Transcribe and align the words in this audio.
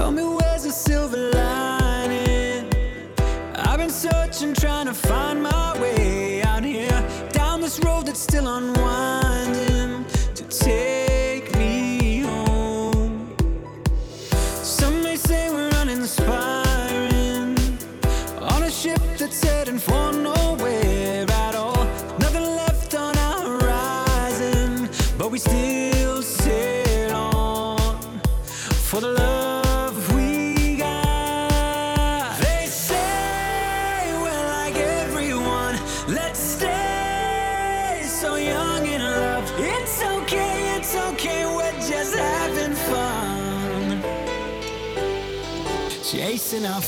Tell 0.00 0.10
me 0.10 0.22
where's 0.24 0.62
the 0.62 0.72
silver 0.72 1.30
lining? 1.34 2.72
I've 3.54 3.76
been 3.76 3.90
searching, 3.90 4.54
trying 4.54 4.86
to 4.86 4.94
find 4.94 5.42
my 5.42 5.78
way 5.78 6.42
out 6.42 6.64
here. 6.64 7.06
Down 7.32 7.60
this 7.60 7.78
road 7.84 8.06
that's 8.06 8.20
still 8.20 8.48
unwinding. 8.48 9.19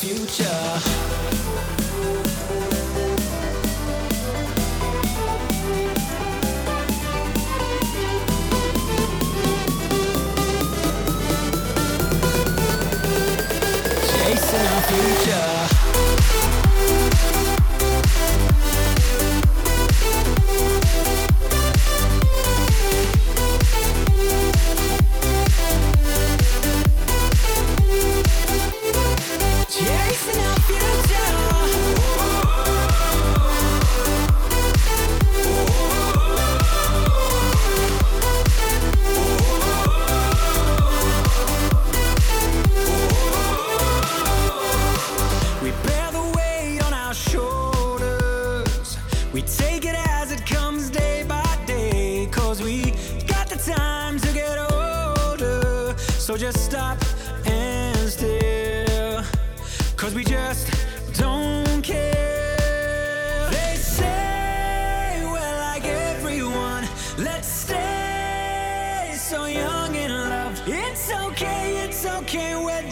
future. 0.03 0.72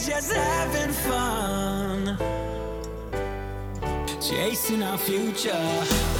Just 0.07 0.33
having 0.33 0.93
fun. 0.93 2.17
Chasing 4.21 4.83
our 4.83 4.97
future. 4.97 6.20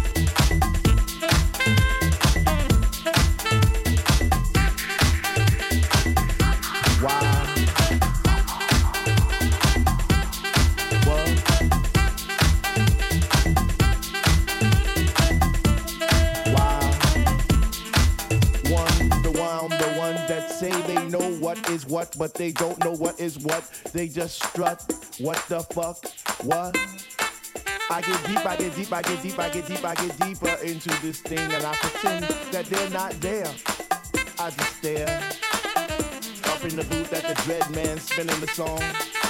What, 22.01 22.17
but 22.17 22.33
they 22.33 22.51
don't 22.51 22.83
know 22.83 22.93
what 22.93 23.19
is 23.19 23.37
what. 23.39 23.63
They 23.93 24.07
just 24.07 24.43
strut. 24.43 24.81
What 25.19 25.37
the 25.47 25.61
fuck? 25.61 25.97
What? 26.43 26.75
I 27.89 28.01
get 28.01 28.25
deep, 28.25 28.45
I 28.45 28.55
get 28.55 28.75
deep, 28.75 28.91
I 28.91 29.01
get 29.01 29.21
deep, 29.21 29.39
I 29.39 29.49
get 29.49 29.67
deep, 29.67 29.85
I 29.85 29.95
get 29.95 30.19
deeper 30.19 30.57
into 30.63 30.89
this 31.01 31.19
thing, 31.21 31.51
and 31.51 31.63
I 31.63 31.75
pretend 31.75 32.25
that 32.51 32.65
they're 32.65 32.89
not 32.89 33.11
there. 33.21 33.51
I 34.39 34.49
just 34.49 34.77
stare. 34.77 35.21
Up 36.45 36.63
in 36.63 36.75
the 36.75 36.85
booth 36.89 37.13
at 37.13 37.23
the 37.23 37.35
dread 37.43 37.69
man 37.75 37.99
spinning 37.99 38.39
the 38.39 38.47
song, 38.47 38.81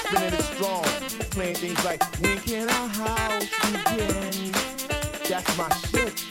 spinning 0.05 0.33
it 0.33 0.43
strong, 0.43 0.83
playing 1.31 1.55
things 1.55 1.83
like 1.83 2.01
When 2.21 2.37
can 2.39 2.69
our 2.69 2.87
house 2.87 3.49
begin? 3.65 4.51
That's 5.27 5.57
my 5.57 5.69
shit. 5.87 6.30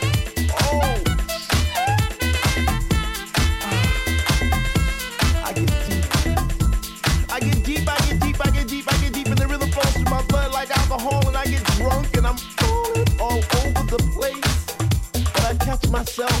myself 15.91 16.40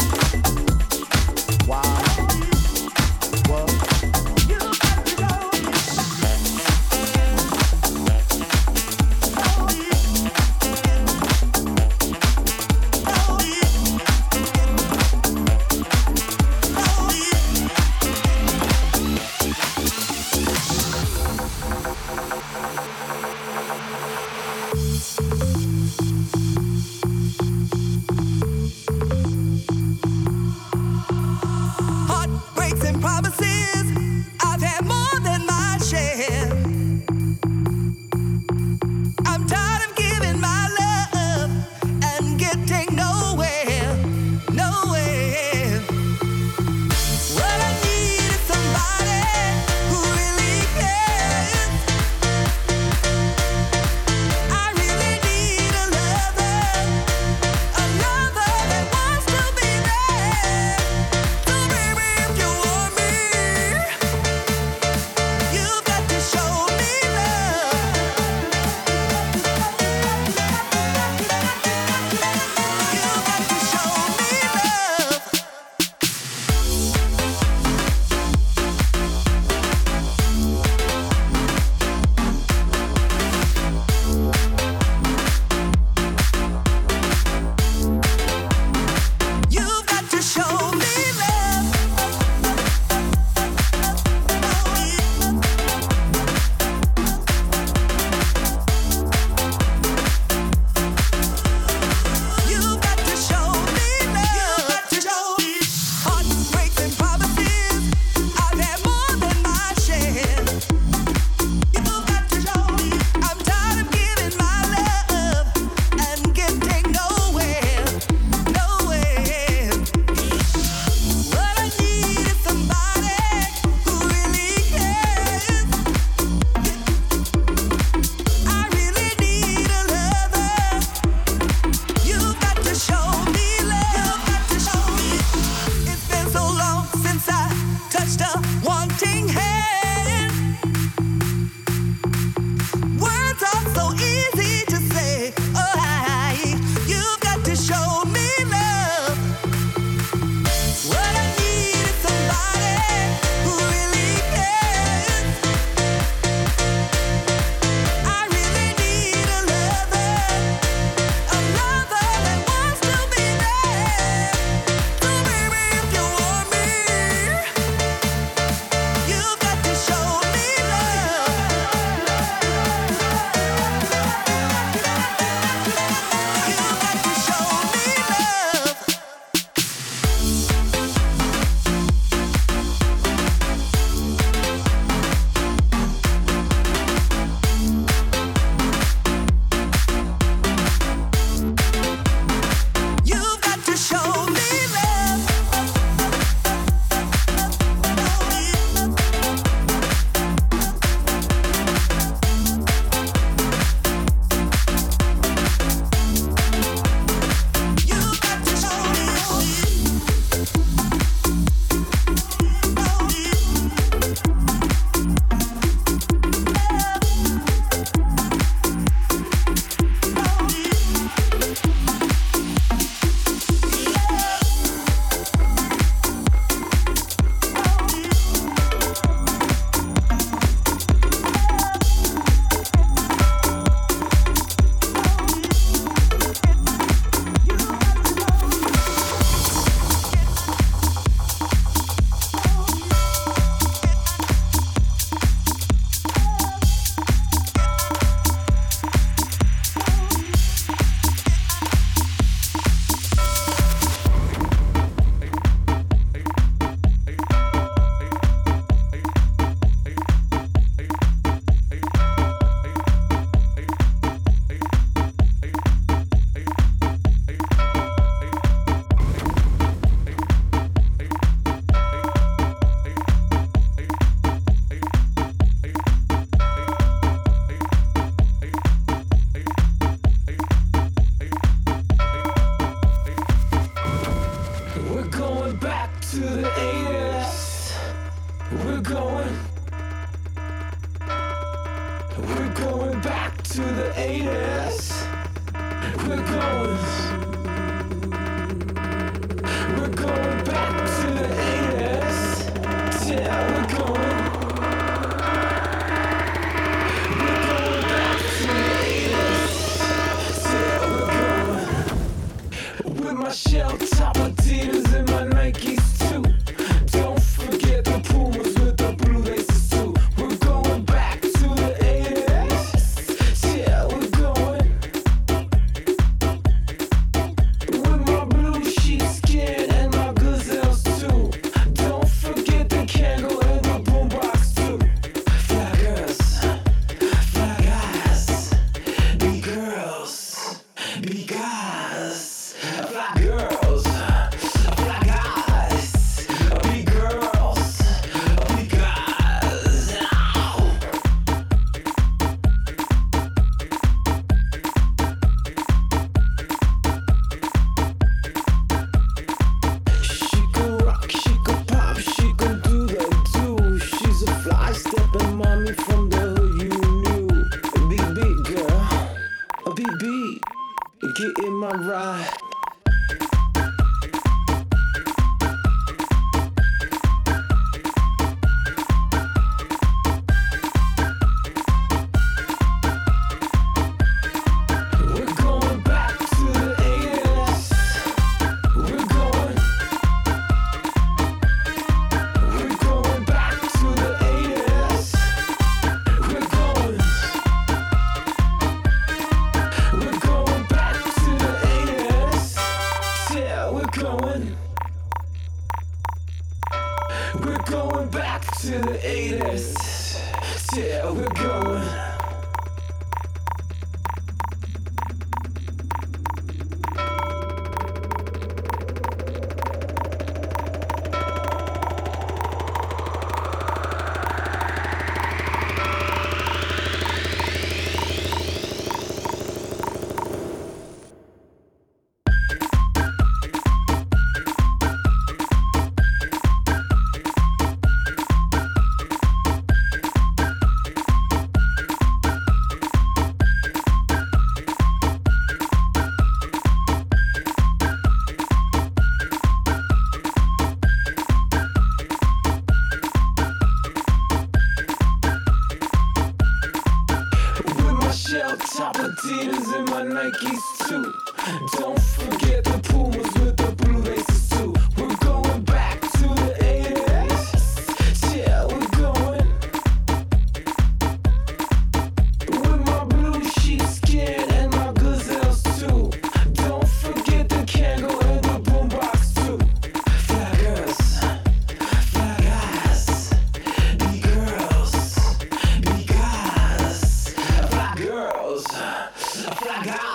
flagrado. 489.55 490.10